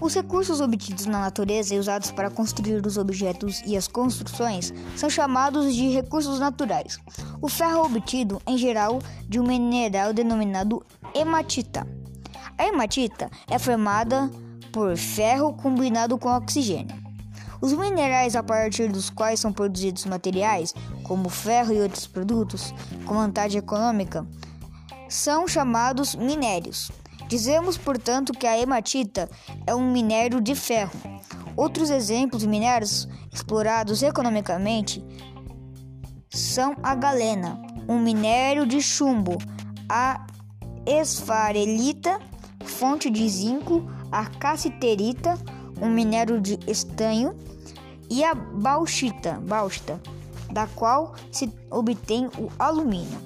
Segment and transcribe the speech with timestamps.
[0.00, 5.10] Os recursos obtidos na natureza e usados para construir os objetos e as construções são
[5.10, 6.98] chamados de recursos naturais.
[7.42, 11.84] O ferro é obtido, em geral, de um mineral denominado hematita.
[12.56, 14.30] A hematita é formada
[14.72, 16.96] por ferro combinado com oxigênio.
[17.60, 20.72] Os minerais a partir dos quais são produzidos materiais,
[21.02, 22.72] como ferro e outros produtos
[23.04, 24.24] com vantagem econômica,
[25.08, 26.88] são chamados minérios.
[27.28, 29.28] Dizemos, portanto, que a hematita
[29.66, 30.98] é um minério de ferro.
[31.56, 35.04] Outros exemplos de minérios explorados economicamente
[36.30, 39.38] são a galena, um minério de chumbo,
[39.88, 40.26] a
[40.86, 42.18] esfarelita,
[42.64, 45.38] fonte de zinco, a cassiterita,
[45.80, 47.36] um minério de estanho,
[48.10, 50.00] e a bauxita, bauxita
[50.50, 53.18] da qual se obtém o alumínio.